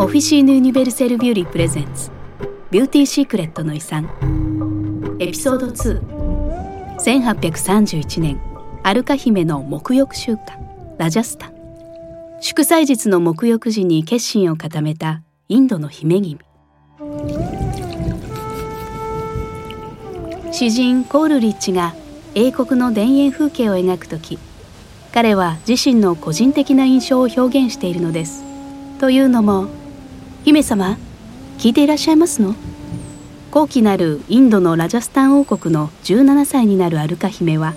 [0.00, 2.10] Officine Universelle Buly presents。
[2.70, 4.08] ビューティー・シークレットの遺産。
[5.18, 8.40] エピソード2 1831年。
[8.82, 10.58] アルカ姫の沐浴習慣。
[10.96, 11.52] ラジャスタ。
[12.40, 15.20] 祝祭日の沐浴時に決心を固めた。
[15.50, 16.38] インドの姫君。
[20.50, 21.94] 詩人コールリッジが
[22.34, 24.38] 英国の田園風景を描く時
[25.12, 28.42] 彼は自身の個人的な印象を表現しているのです。
[28.98, 29.68] というのも
[30.44, 30.96] 姫様
[31.58, 32.54] 聞いていらっしゃいますの？
[33.50, 37.74] 高貴なるインドのラジャスタン王国の17歳になるアルカ姫は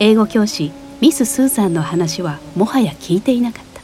[0.00, 3.82] 英語教師ミス・スーザンの話はもはや聞いていなかった。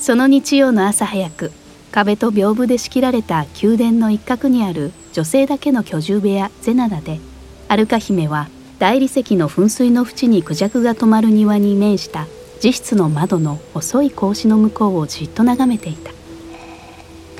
[0.00, 1.50] その日曜の朝早く
[1.92, 7.20] 壁と屏風で仕切られた宮殿の一角にある女性だけの居住部屋ゼナダで
[7.68, 8.48] アルカ姫は
[8.78, 12.26] 大理石の噴水の縁にクジャクが止まる庭に面した
[12.62, 16.12] 自室の窓の細い格子の向こうをじっと眺めていた。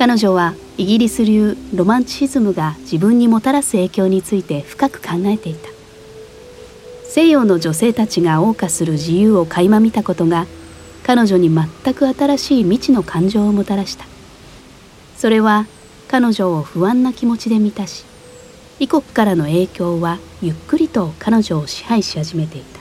[0.01, 5.69] 彼女はイギリス流ロマンチシズムが自分にもたらす影響について深く考えていた。
[7.05, 10.47] 西洋の女性たちが謳歌する自由を垣間見たことが
[11.03, 14.07] 彼女に全く新しい未知の感情をもたらした。
[15.19, 15.67] それは
[16.09, 18.07] 彼女を不安な気持ちで満たし
[18.79, 22.81] 異国からの影響はゆっくりと彼女を支配し始めていた。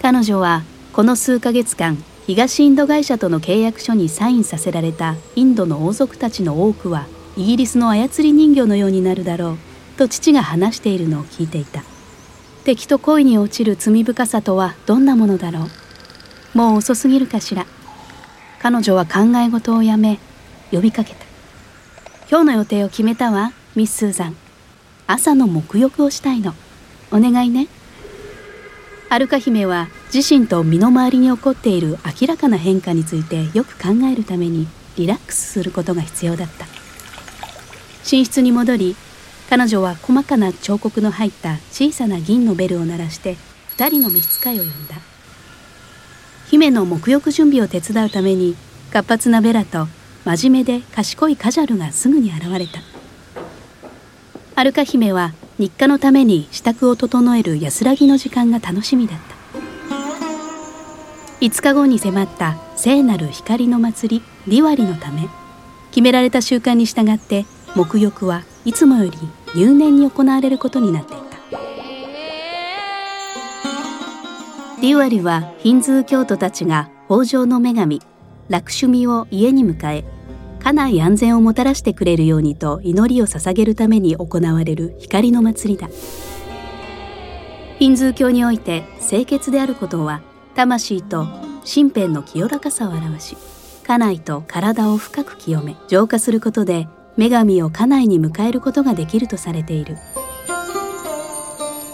[0.00, 1.98] 彼女はこの数ヶ月間
[2.28, 7.06] 東インド会社との契約書にサインさせられたインドの王族たちの多くは
[7.38, 9.58] イギリスの操り人形のようになるだろう
[9.96, 11.82] と父が話しているのを聞いていた。
[12.64, 15.68] 敵と恋に落ちる罪深さとはどんなものだろ
[16.54, 16.58] う？
[16.58, 17.64] もう遅すぎるかしら？
[18.60, 20.18] 彼女は考え事をやめ
[20.70, 21.24] 呼びかけた。
[22.30, 24.36] 今日の予定を決めたわミス・スーザン。
[25.06, 26.52] 朝の沐浴をしたいの。
[27.10, 27.68] お願いね。
[29.08, 36.66] アルカ姫は自身と身の回りに起こっている明らかな変化についてよく考えるためにリラックスすることが必要だった。
[38.10, 38.96] 寝室に戻り
[39.50, 43.36] 彼女は細かな彫刻の入った小さな銀のベルを鳴らして
[43.76, 44.96] 2人の召使いを呼んだ。
[46.50, 48.56] 姫の沐浴準備を手伝うために
[48.90, 49.88] 活発なベラと
[50.24, 52.80] 真面目で賢いカジャルがすぐに現れた。
[54.54, 59.27] アルカ姫は日課のために支度を整える安らぎの時間が楽しみだった。
[61.40, 65.28] 5日後に迫った聖なる光の祭りディワリのため
[65.90, 67.44] 決められた習慣に従って
[67.74, 69.16] 沐浴はいつもより
[69.54, 71.38] 入念に行われることになっていた。
[74.80, 78.02] ディワリはヒンズー教徒たちが豊穣の女神
[78.48, 80.04] ラクシュミを家に迎え
[80.60, 85.88] 家内安全をもたらしてくれるようにと祈りを捧げるために行われる光の祭りだ。
[87.78, 90.20] ヒンズー教において清潔であることは
[90.58, 91.28] 魂と
[91.64, 93.36] 身辺の清らかさを表し
[93.86, 99.96] 家内と体を深く清め浄化することで女神を家内に迎えることができるとされている。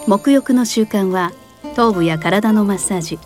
[0.07, 1.31] 沐浴の習慣は
[1.75, 3.19] 頭部や体のマッサージ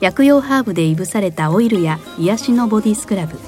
[0.00, 3.38] 薬用ハーブでいぶされたオイルや癒しのボディスクラブ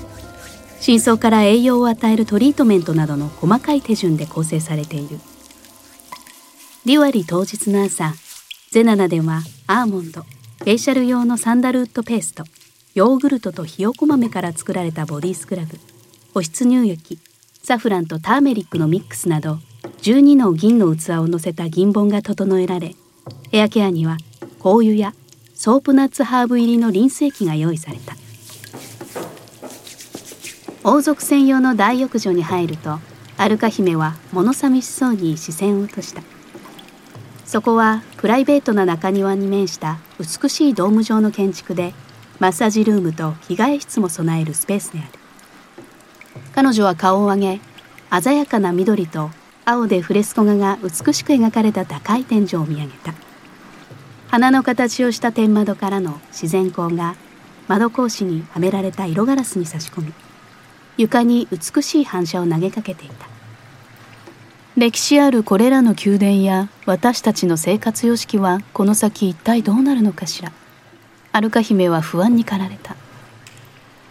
[0.78, 5.18] 深層から栄養を与えるトリートメントなどの細かい手順で構成されている。
[6.86, 8.14] ディワリ当日の朝
[8.70, 10.24] ゼナナではアーモンド
[10.64, 12.44] フェイシャル用のサンダルウッドペースト
[12.94, 15.78] ヨーグルトとひよこ豆から作られたボディスクラブ
[16.32, 17.18] 保湿乳液
[17.62, 19.58] サフランとターメリックのミックスなど
[20.00, 22.94] 12の銀の器を乗せた銀盆が整えられ
[23.52, 24.16] ヘアケアには
[24.62, 25.12] 香油や
[25.54, 28.16] ソープナッツハーブ入りのリンス液が用意された。
[30.82, 32.98] 王族専用の大浴場に入ると
[33.36, 36.22] アルカ姫は物寂しそうに視線を落とした。
[37.54, 41.94] そこはプライベートな中庭に面した美しいドーム状の建築で
[42.40, 45.08] マッサージルームと着替え室も備えるスペースである。
[46.52, 47.60] 彼女は顔を上げ
[48.20, 49.30] 鮮やかな緑と
[49.64, 53.14] 青でフレスコ画が美しく描かれた高い天井を見上げた。
[54.32, 57.14] 花の形をした天窓からの自然光が
[57.68, 60.12] 窓格子にはめられた色ガラスに差し込み
[60.96, 63.33] 床に美しい反射を投げかけていた。
[64.76, 70.50] 歴史あるこれらの宮殿や私たちの生活様式はこの先一体どうなるのかしら。
[71.30, 72.96] アルカ姫は不安に駆られた。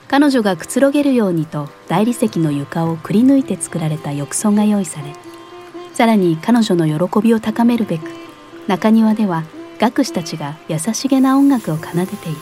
[0.07, 5.11] 彼女がくつろげるようにと大理石の床をくり抜いて作られた浴槽が用意され
[5.93, 8.03] さらに彼女の喜びを高めるべく
[8.67, 9.43] 中庭では
[9.79, 12.39] 学士たちが優しげな音楽を奏でている。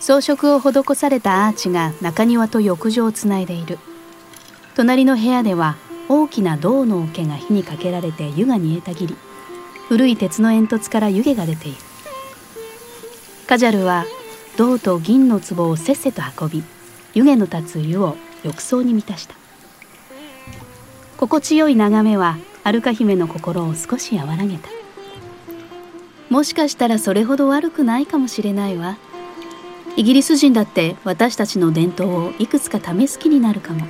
[0.00, 3.78] 装飾を施されたアーチが中庭と浴場をつないでいる。
[4.74, 5.76] 隣の部屋では
[6.08, 9.16] 大きな銅の桶が火にかけられて湯が煮えたぎり
[9.88, 11.78] 古い鉄の煙突から湯気が出ている。
[13.46, 14.04] カジャルは
[14.56, 16.62] 銅と銀の壺をせっせと運び
[17.14, 19.34] 湯気の立つ湯を浴槽に満たした。
[21.16, 24.68] 心地よい眺めはアルカ姫の心を少し和らげた。
[26.28, 28.98] もしかしたらそれほど悪くないかもしれないわ。
[29.96, 33.86] イギリス人だって私たちの伝統をいくつか試す気になるかも。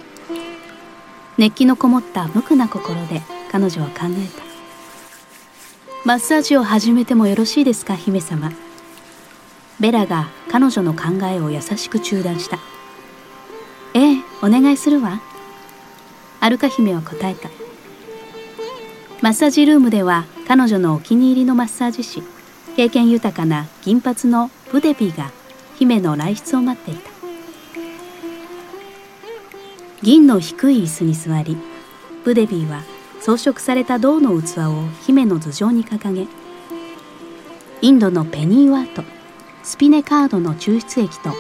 [1.39, 4.43] 熱気のこもった無垢な心で彼女は考えた。
[6.05, 8.51] マッサージを始めてもよろしいですか姫様。
[9.79, 12.59] ベラが彼女の考えを優しく中断した。
[13.95, 15.21] ええお願いするわ。
[16.41, 17.49] アルカ姫は答えた。
[19.23, 22.21] マッサージルームでは彼女のお気に入りのマッサージ師
[22.75, 25.31] 経験豊かな銀髪のブデビーが
[25.77, 27.18] 姫の来出を待っていた。
[30.03, 31.57] 銀の低い椅子に座り
[32.25, 32.83] ブデビーは
[33.21, 36.27] 装飾された銅の器を姫の頭上に掲げ
[37.81, 39.03] インドのペニーワート
[39.65, 41.31] スピネカードの抽出液と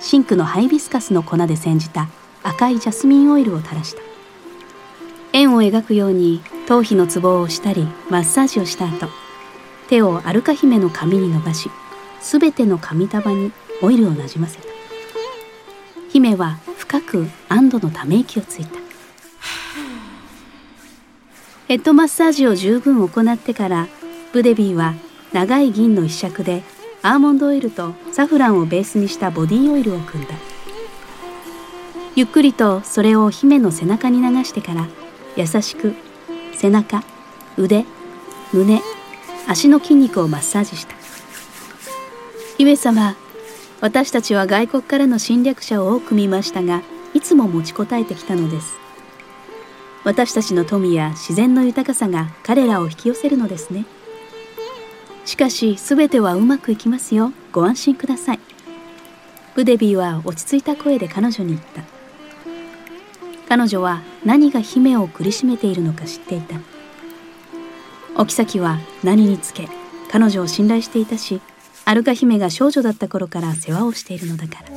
[0.00, 2.08] シンクのハイビスカスの粉で煎じた
[2.42, 4.02] 赤いジャスミンオイルを垂らした。
[5.32, 9.08] 円を描くように頭皮のツボを押したりマッサージをした後
[9.88, 11.70] 手をアルカ姫の髪に伸ばし
[12.20, 13.52] すべての髪束に
[13.82, 14.64] オイルをなじませた。
[16.10, 16.58] 姫は
[16.88, 18.78] 深く安堵のため息をついた。
[21.68, 23.88] ヘッドマッサージを十分行ってから
[24.32, 24.94] ブデビーは
[25.34, 26.62] 長い銀の一尺で
[27.02, 30.32] アーモンドオイルとサフランをベースにしたボディオイルを組んだ。
[32.16, 34.88] ゆっくりとそれを姫の背中に流してから
[35.36, 35.94] 優しく
[36.54, 37.04] 背中
[37.58, 37.84] 腕
[38.54, 38.80] 胸
[39.46, 40.94] 足の筋肉をマッサージした。
[42.56, 43.14] 姫様
[43.80, 46.82] 私たちは外国からの侵略者を多く見ましたが
[47.14, 48.76] いつも持ちこたえてきたのです。
[50.04, 53.86] 私たちの富や自然の豊かさが彼らを引き寄せるのですね。
[55.24, 57.32] しかし全てはうまくいきますよ。
[57.52, 58.40] ご安心ください。
[59.54, 61.82] ブデビーは落ち着いた声で彼女に言った。
[63.48, 66.60] 彼女は何が姫を苦しめているのか知っていた。
[68.16, 69.68] お妃は何につけ
[70.10, 71.40] 彼女を信頼していたし
[71.88, 74.68] アルカ姫が少女だった頃から世話をしているのだから。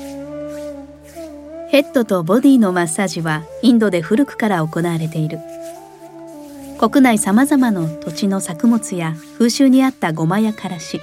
[1.67, 5.39] ヘッドとボディのマッサージはインドで古くから行われている。
[6.79, 11.01] 国内さまざまの土地の作物や風習に合ったごまやからし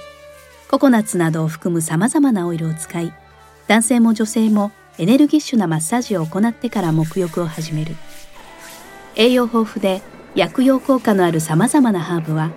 [0.71, 3.13] ココナッツなどを含むさまざまなオイルを使い
[3.67, 7.95] 男性も女性もエネルギッシュなマッサージを行ってから沐浴を始める。
[9.15, 10.01] 栄養豊富で
[10.33, 12.49] 薬用効果のあるさまざまなハーブは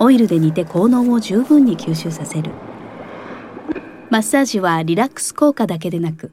[0.00, 2.50] オイルで煮て効能を十分に吸収させる。
[4.10, 6.32] マッサージはリラックス効果だけでなく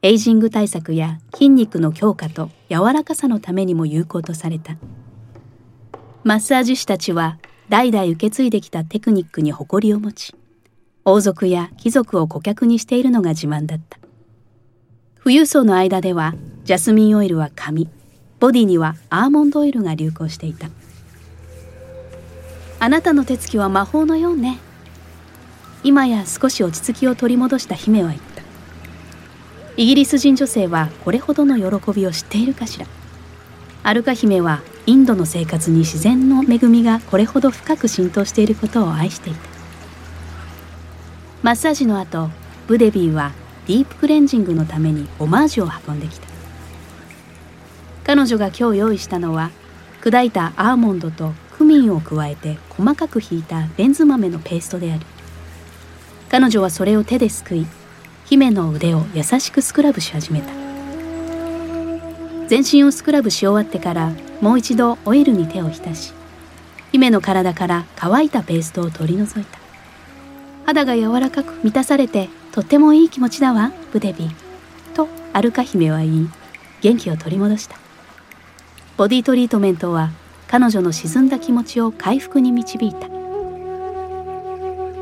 [0.00, 4.76] エイジング対策や筋肉の強化と柔らかさのためにも有効とされた。
[6.24, 7.38] マッサージ師たちは
[7.68, 10.34] 代々受け継いできたテクニックに誇りを持ち
[11.04, 13.98] 王族や貴族を顧客にしているのが自慢だった。
[15.22, 17.90] 富裕層の間ではジャスミンオイルは髪
[18.40, 20.70] ボディにはアーモンドオイルが流行していた。
[22.80, 24.58] あなたの手つきは魔法のようね。
[25.84, 28.42] 今や少し落ち着きを取り戻した姫は言った。
[29.76, 32.86] イギリス人女性はこれほどの喜びを知っているかしら。
[33.82, 39.40] アルカ姫はインドの生活に自然の恵みがこれほど深く浸透していることを愛していた。
[41.42, 42.30] マッサージの後
[42.68, 43.32] ブデビーは
[43.66, 46.28] ディープクレンジングのためにオマージュを運んできた。
[48.04, 49.50] 彼女が今日用意したのは
[50.00, 55.06] 砕いたアーモンドとクミンを加えて細かくひいたレンズ豆のペーストである。
[56.32, 57.66] 彼女はそれを手ですくい
[58.24, 60.46] 姫の腕を優しくスクラブし始めた。
[62.48, 66.14] 全身をスクラブし終わってからもう一度オイルに手を浸し
[66.90, 69.58] 姫の体から乾いたペーストを取り除いた。
[70.64, 74.94] 肌が柔らかく満たされてとってもいい気持ちだわブデビー。
[74.94, 76.30] とアルカ姫は言い
[76.80, 77.76] 元気を取り戻した。
[78.96, 80.12] ボディトリートメントは
[80.48, 83.21] 彼女の沈んだ気持ちを回復に導いた。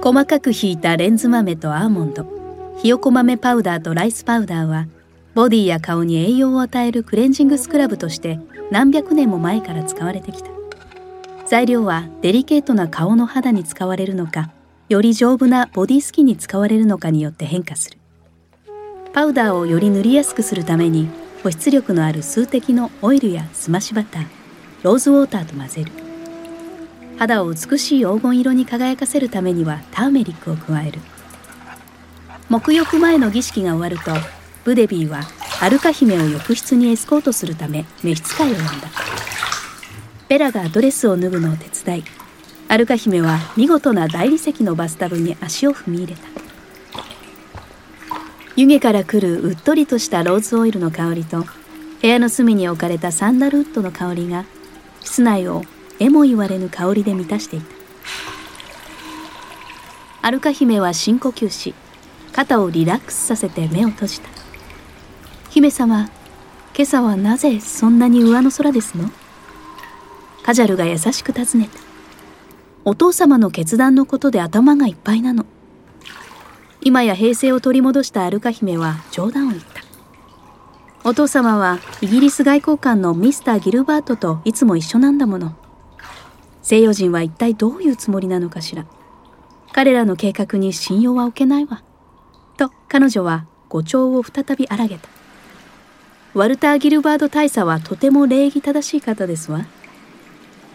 [0.03, 2.25] 細かくひいたレンズ豆とアーモンド。
[2.79, 4.87] ひよこ豆パウダーとライスパウダーは
[5.35, 8.41] ボディや顔に栄養を与えるクレンジングスクラブとして
[8.71, 10.49] 何百年も前から使われてきた。
[11.47, 14.51] 材料はデリケートな顔の肌に使われるのか
[14.89, 17.99] より丈夫なボディスキンに使われるのかによって変化する。
[19.13, 21.09] パウダーをより塗りやすくするために
[21.43, 24.27] 保湿力のある数滴のオイルやスマッシュバター
[24.83, 25.93] ローズウォーターと混ぜる。
[27.21, 31.01] 肌を美しい黄金色に輝かせるためにはターメリックを加える。
[32.49, 34.11] 沐浴前の儀式が終わると
[34.65, 35.21] ブデビーは
[35.61, 38.73] アルカ姫を浴室にエスコートするため召使いを呼んだ。
[40.29, 42.05] ベラがドレスを脱ぐのを手伝い
[42.69, 46.23] アルカ姫は見事な大理石のバスタブに足を踏み入れた。
[48.57, 51.45] 湯気から来るうっとりとしたローズオイルの香りと
[52.01, 54.47] 部屋の隅に置かれたサンダルウッドの香りが
[55.03, 55.65] 室内を
[56.01, 57.67] えも言われぬ香りで満たしていた。
[60.23, 61.75] アルカ姫は深呼吸し
[62.33, 64.29] 肩をリラックスさせて目を閉じた。
[65.51, 66.11] 姫様
[66.75, 69.11] 今朝はなぜそんなに上の空ですの？
[70.43, 71.79] カジャルが優しく尋ねた。
[72.85, 75.45] お父様の決断のことで頭がいっぱいなの。
[76.81, 79.83] 今や平静を取り戻したアルカ姫は冗談を言った。
[81.05, 85.57] お父様はイギリス外交官のミスター・ギルバートといつも一緒なんだもの。
[86.71, 88.87] 西洋人は一体どういうつもりなのかしら。
[89.73, 91.83] 彼らの計画に信用は置けないわ。
[92.57, 95.09] と彼女は誤調を再び荒げた。
[96.33, 99.67] ワルター・ギルバート大佐はとても礼儀正しい方ですわ。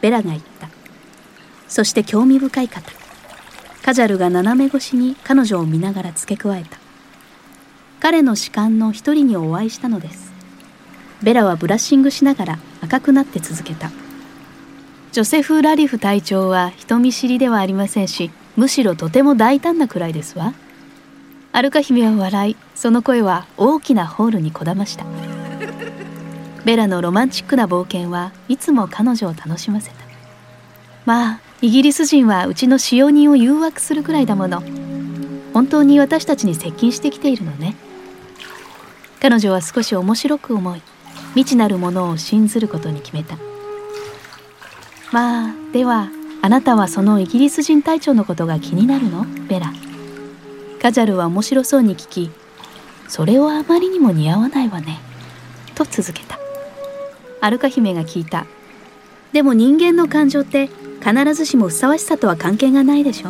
[0.01, 0.67] ベラが言った。
[1.69, 2.91] そして興味深い方。
[3.81, 6.77] カジャルが斜め越しに彼女を見ながら付け加えた。
[8.01, 10.33] 彼の士官の一人にお会いしたのです。
[11.23, 13.91] ベラはブラッシングしながら赤くなって続けた。
[15.15, 20.53] ジョセフ・ラリフ隊長は人見知りではありませんしむしろとても大胆なくらいですわ。
[21.53, 25.05] アルカ姫は笑いその声は大きなホールにこだました。
[26.65, 29.95] ベラのロマンチックな冒険はいつも彼女を楽しませた。
[31.05, 34.61] まあイギリス人はうちの使用人を誘惑するくらいだもの。
[35.53, 37.77] 本当に私たちに接近してきているのね。
[39.21, 40.81] 彼女は少し面白く思い
[41.35, 43.37] 未知なるものを信ずることに決めた。
[45.15, 46.09] まあでは
[46.41, 49.25] あなたはそのイギリス人隊長のことが気になるの？
[49.47, 49.71] ベラ。
[50.81, 52.31] カジャルは面白そうに聞き
[53.07, 54.99] それはあまりにも似合わないわね。
[55.73, 56.37] と続けた。
[57.39, 58.45] アルカ姫が聞いた。
[59.31, 60.69] でも人間の感情って
[61.01, 63.29] 必ずしもふさわしさとは関係がないでしょ？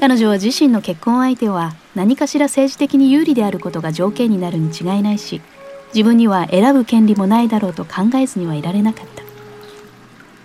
[0.00, 5.40] 彼女は自身の結婚相手は何かしら政治的に有利であることが条件になるに違いないし
[5.94, 9.15] 自分には選ぶ権利もないだろうと考えずにはいられなかった。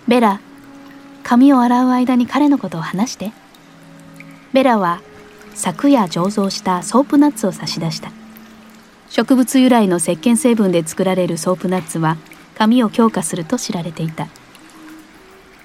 [0.08, 0.40] ベラ
[1.22, 3.32] 髪を洗う間に彼のことを話して。
[4.52, 5.00] ベラは
[5.54, 8.10] 昨夜醸造したソープナッツを差し出した。
[9.08, 12.16] 植物由来の石鹸成分で作られるソープナッツは
[12.56, 14.28] 髪を強化すると知られていた。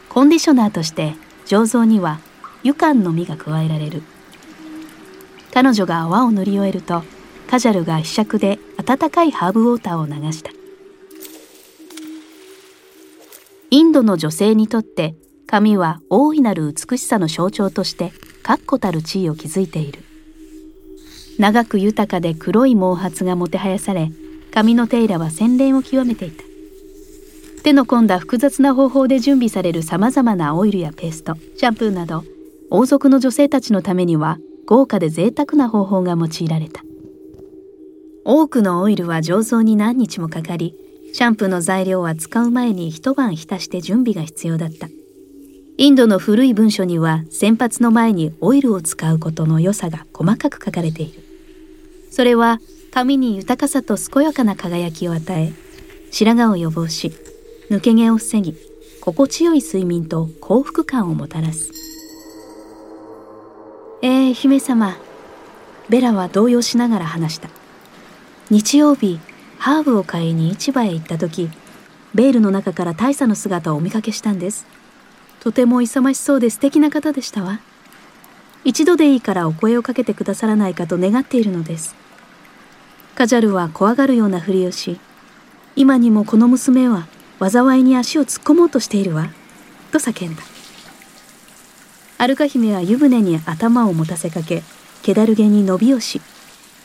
[0.09, 1.15] コンディショナーとして
[1.45, 2.19] 醸造には
[2.63, 4.03] ユカンの実が加えられる。
[5.53, 7.03] 彼女が泡を塗り終えると
[7.49, 10.56] カジャルがひしゃくで温かいハーブウォーターを流した。
[13.69, 20.03] インドの女性にとって髪は大いなる美しさの象徴として確固たる地位を築いている。
[21.37, 24.11] 長く豊かで黒い毛髪がもてはやされ
[24.51, 26.43] 髪の手入れは洗練を極めていた。
[27.63, 32.23] 手の込んだ複雑な方法で準備されるさまざまなオイルやペーストシャンプーなど
[32.69, 36.83] 王族の女性たちのためには豪華で贅沢な方法が用いられた。
[38.23, 40.73] 多くのオイルは醸造に何日もかかり
[41.13, 44.87] シャンプーの材料は使う前に一晩浸して準備が必要だった。
[45.79, 51.23] インドの古い文書には先発の前にオイルを使うことの良さが細かく書かれている。
[52.09, 52.59] それは
[52.91, 55.53] 髪に豊かさと健やかな輝きを与え
[56.11, 57.11] 白髪を予防し
[57.69, 58.55] 抜け毛を防ぎ
[59.01, 61.71] 心地よい睡眠と幸福感をもたらす。
[64.01, 64.97] えー、姫様
[65.89, 67.49] ベラは動揺しながら話した。
[68.49, 69.19] 日曜日
[69.59, 71.49] ハーブを買いに市場へ行った時
[72.13, 74.65] ベールの中から大佐の姿をお見かけしたんです。
[75.39, 77.59] とても勇ましそうで素敵な方でしたわ。
[78.63, 81.95] 一度でいいからお声をかけてくださらないかと願っているのです。
[83.15, 84.99] カジャルは怖がるようなふりをし
[85.75, 87.07] 今にもこの娘は
[87.39, 89.31] 災いに足を突っ込もうとしているわ。
[89.91, 90.43] と叫んだ。
[92.17, 94.63] アルカ姫は湯船に頭を持たせかけ
[95.03, 96.19] 気だるげに伸びをし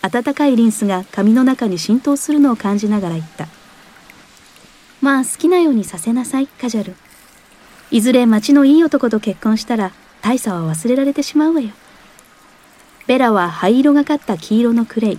[0.04, 3.46] 温かいリンスが髪の中に浸透するのを感じながら言った。
[5.00, 6.96] まあ好きなようにさせなさいカジャル。
[7.92, 11.70] いずれ町のいい男と結婚したら大差は忘れられてしまうわよ。
[13.06, 15.18] ベラは灰色がかった黄色のクレイ。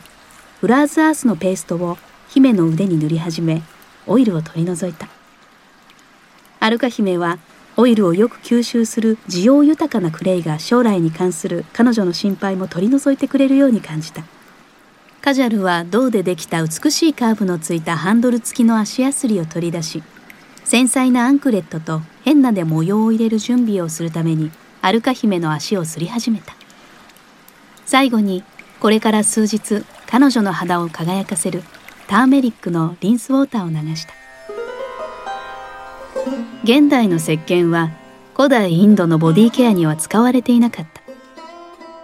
[0.59, 1.97] フラーズアースのペーストを
[2.29, 3.61] 姫の腕に塗り始め
[4.05, 5.07] オイルを取り除いた。
[6.59, 7.39] アルカ姫は
[7.77, 14.23] オイルをよく吸収する需要豊かなクレイが将来に関する彼女の心配も取り除いてくれるように感じた。
[15.23, 20.03] カジャルは銅でできた美しいカーブのついたハンドル付きの足やすりを取り出し
[20.65, 24.51] 繊細なアンクレットと変なで模様を入れる準備をするために
[24.81, 26.53] アルカ姫の足をすり始めた。
[27.85, 28.43] 最後に
[28.81, 31.63] これから数日彼女の肌を輝かせる
[32.07, 34.13] ターメリックのリンスウォーターを流した。
[36.65, 37.91] 現代の石鹸は
[38.35, 41.01] 古代インドのボディケアには使われていなかった。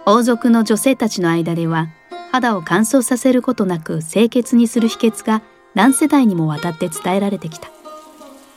[0.06, 1.90] 王族の女性たちの間では
[2.32, 5.42] 肌を乾燥させることなく清潔にする秘訣が
[5.74, 7.70] 何世代にもわたって伝えられてきた。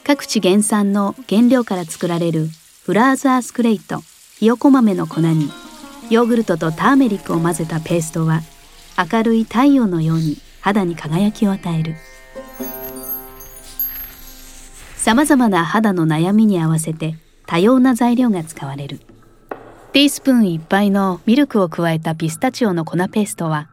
[0.03, 2.50] 各地原産の原料から作られる
[2.84, 4.01] フラーズアースクレイト
[4.38, 5.50] ひよこ豆の粉に
[6.10, 8.42] ヨーグルトとターメリックを混ぜたペーストは
[9.12, 11.96] 明るい太陽のように肌に輝きを与える。
[14.98, 17.15] さまざまな肌の悩みに合わせて
[17.46, 19.01] 多様な材料が使われる。
[19.93, 23.69] ティースプーン1杯のミルクを加えたピスタチオの粉ペーストは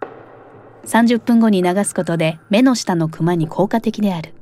[0.84, 4.34] 30分後に流すことで目の下のクマに効果的である。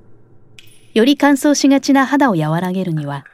[0.92, 3.24] より乾燥しがちな肌を和らげるには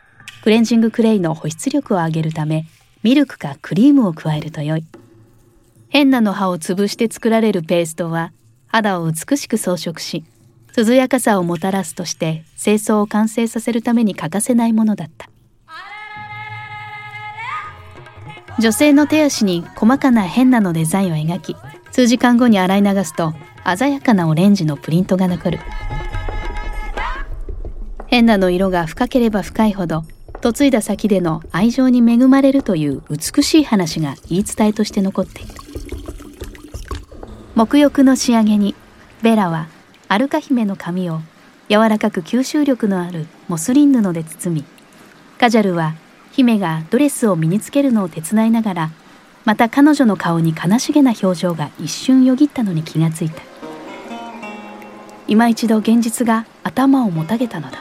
[0.42, 2.66] クレンジングクレイの保湿力を上げるため
[3.02, 4.84] ミルクかクリームを加えると良い。
[5.88, 8.34] 変なの葉を潰して作られるペーストは
[8.66, 10.22] 肌を美しく装飾し
[10.76, 15.30] 涼やかさをもたらすとして清掃を完成させるために欠かせないものだった。
[18.58, 21.56] 女性の手足に細かな変なのデザインを描き
[21.90, 23.34] 数時間後に洗い流すと
[23.76, 25.60] 鮮やかなオレンジのプリントが残る。
[28.06, 30.04] 変なの色が深ければ深いほど
[30.42, 35.54] 嫁いだ先での愛情に恵まれるという美しい話が言い伝えとして残っている。
[37.56, 38.74] 沐浴の仕上げに
[39.22, 39.68] ベラは
[40.08, 41.20] アルカ姫の髪を
[41.68, 44.64] 柔らかく吸収力のあるモスリン布で包み
[45.40, 45.94] カジャルは
[46.36, 48.90] 姫がドレスを身につけるのを手伝いながら
[49.44, 53.40] また彼女の顔に悲しげな表情が一瞬よぎったのに気がついた。
[55.28, 57.78] 今一度現実が頭をもたげたのだ。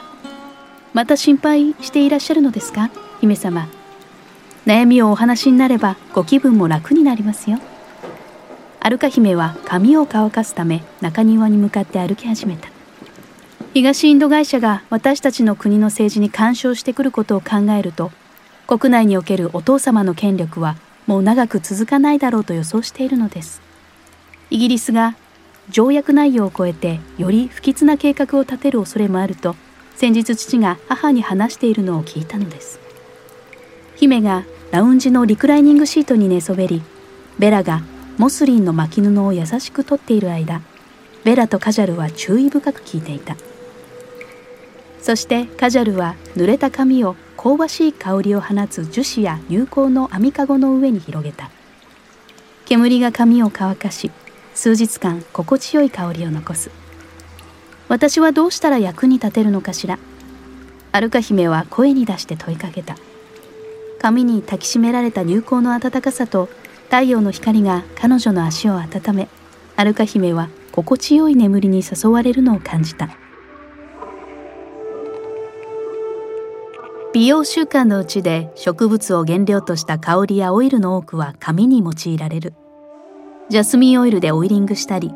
[0.92, 2.90] また心配していらっしゃるのですか？
[3.20, 3.66] 姫様。
[4.66, 7.58] 悩みをお話になればご気分も楽になりますよ。
[8.78, 12.68] アルカ姫は髪を乾かすため中庭に向かって歩き始めた。
[13.72, 18.12] 東インド会社が私たちの国の政治に干渉してくることを考えると
[18.76, 20.76] 国内におけるお父様の権力は
[21.06, 23.62] もう長く続かないだろうと予想しているのです。
[24.50, 25.14] イギリスが
[25.70, 29.54] 条約内容を超えてより不吉な計画を立てる恐れもあると
[29.94, 32.80] 先日父が母に話しているのを聞いたのです。
[33.94, 36.82] 姫がラウンジのリクライニングシートに寝そべり
[37.38, 37.82] ベラが
[38.18, 40.62] モスリンの巻き布を優しく取っている間
[41.22, 43.36] ベラとカジャルは注意深く聞いていた。
[45.00, 51.50] そしてカジャルは濡れた髪を香ばしい香りを放つ樹脂や有効の網かごの上に広げた。
[52.64, 54.10] 煙が髪を乾かし
[54.54, 56.70] 数日間心地よい香りを残す。
[57.88, 59.98] 私はどうしたら役に立てるのかしら。
[60.90, 62.96] アルカ姫は声に出して問いかけた。
[63.98, 66.48] 髪に抱きしめられた入香の暖かさと
[66.84, 69.28] 太陽の光が彼女の足を温め
[69.76, 73.18] アルカ姫は心地よい眠りに誘われるのを感じた。
[77.14, 82.54] 美容習慣のうちで植物を原料とした香りやオイルの多くは髪に用いられる。
[83.48, 85.12] ジャスミンオイルでオイリングしたり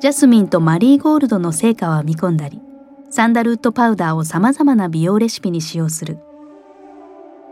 [0.00, 2.62] ジャスミンとマリーゴールドの成果を編み込んだり
[3.10, 6.18] サンダルウッドパウダーをさまざまな美容レシピに使用する。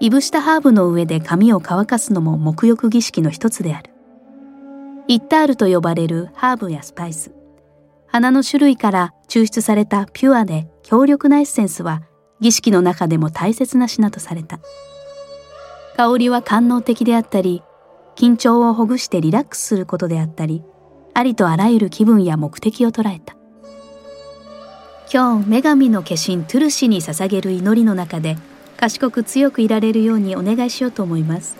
[0.00, 3.92] いぶしたハーブの上で髪を乾かすのも沐浴儀式の一つである。
[5.06, 7.30] イッタールと呼ばれるハーブやスパイス。
[8.06, 12.02] 花の種類から抽出されたピュアで強力なエッセンスは
[12.42, 14.58] 儀式の中でも大切な品とされた。
[15.96, 17.62] 香りは官能的であったり
[18.16, 20.62] 緊張をほぐしてリラックスすることであったり
[21.14, 23.36] ありとあらゆる気分や目的を捉えた。
[25.12, 28.36] 今日女神の化身トゥルシに捧げる祈りの中で
[28.78, 31.54] 賢く強くいられるようにお願いしようと思います。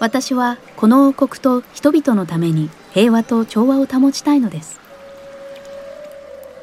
[0.00, 4.80] 私はこの王国と人々のために平和と調和を保ちたいのです。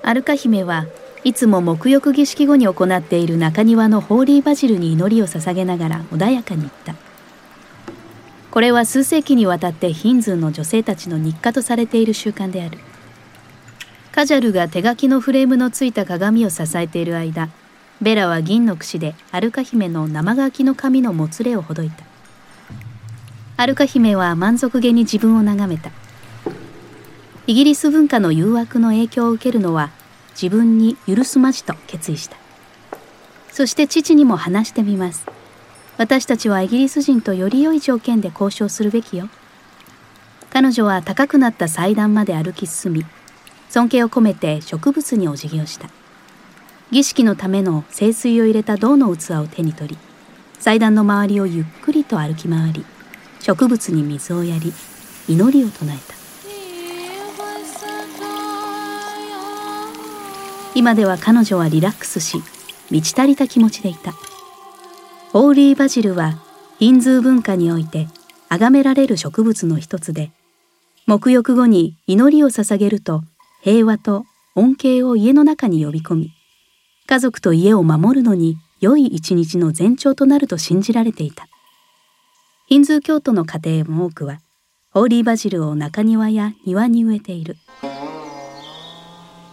[0.03, 0.85] アルカ姫は
[1.27, 6.95] いつも沐浴儀式後に行っている中庭のホーリーバジルに祈りを捧げながら穏やかに言った。
[8.49, 12.77] これは数世紀にわたってヒンズーの女性たちの日課とされている習慣である。
[14.13, 17.49] カジャルが手書きのフレームのついた鏡を支えている間
[18.01, 22.05] ベラは銀の櫛でアルカ姫の生乾きの紙のもつれをほどいた。
[23.57, 25.91] アルカ姫は満足げに自分を眺めた。
[27.47, 29.91] イギリス文化の誘惑の影響を受けるのは
[30.39, 32.37] 自分に許すまじと決意した。
[33.51, 35.25] そして父にも話してみます。
[35.97, 39.29] 私たちはイギリス人とより良い条件で交渉するべきよ。
[40.51, 43.05] 彼女は高くなった祭壇まで歩き進み
[43.69, 45.89] 尊敬を込めて植物にお辞儀をした。
[46.91, 49.97] 儀式のための聖水を入れた銅の器を手に取り
[50.59, 52.85] 祭壇の周りをゆっくりと歩き回り
[53.39, 54.71] 植物に水をやり
[55.27, 56.16] 祈りを唱えた。
[60.77, 62.37] 今では彼女はリラックスし
[62.91, 64.13] 満ち足りた気持ちでいた
[65.33, 66.39] ホーリーバジルは
[66.77, 68.07] ヒンズー文化において
[68.47, 70.31] 崇められる植物の一つで
[71.07, 73.23] 沐浴後に祈りを捧げると
[73.61, 74.25] 平和と
[74.59, 76.31] 恩恵を家の中に呼び込み、
[77.05, 81.47] 家族と家を守るのに良い一日の前兆となると信じられていた。
[82.65, 84.39] ヒンズー教徒の家庭も多くは、
[84.89, 87.55] ホーリーバジルを中庭や庭に植えている。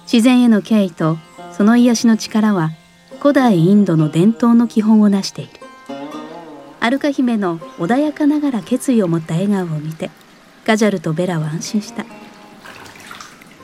[0.04, 1.18] 自然への敬意と
[1.52, 2.70] その癒しの力は
[3.20, 5.52] 古代インドの伝統の基本を成している。
[6.80, 10.10] アルカ姫の穏やかながら決意を持った笑顔を見て、
[10.66, 12.04] ガジャルとベラは安心した。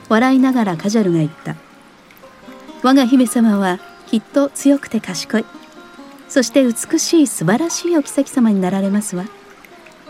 [0.08, 1.56] 笑いながらカジャルが言った。
[2.82, 5.44] 我が姫様はきっと強くて賢い。
[6.30, 9.26] そして美しい素晴らしいお妃様になられますわ。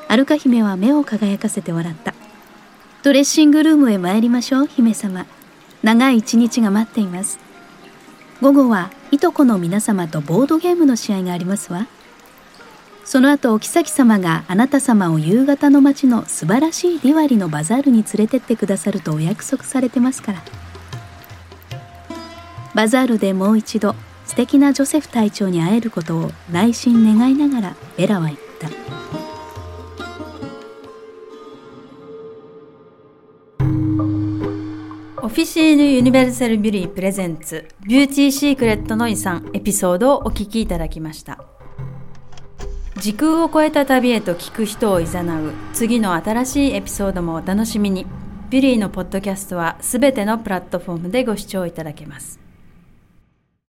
[0.07, 2.15] アルカ姫は目を輝かせて笑った。
[3.03, 5.27] ドレッシングルームへ参りましょう、姫様。
[5.83, 7.39] 長い一日が待っています。
[8.41, 11.87] 午後はいとこの皆様とボードゲームの試合がありますわ。
[13.11, 20.45] その後お妃様があなた様を夕方の街の素晴らしいディワリのバザールに連れてってくださるとお約束されてますから
[22.73, 28.50] バザールでもう一度素敵なジョセフ隊長に会えることを内心願いながらベラは言った
[35.31, 41.39] Officine Universelle Buly presents ビューティー・シークレットの遺産エピソードをお聞きいただきました。
[42.97, 48.07] 時空を超えた旅へと聞く人を誘う次の新しいエピソードもお楽しみに。
[48.51, 52.40] ビュリーのポッドキャストはすべてのプラットフォームでご視聴いただけます。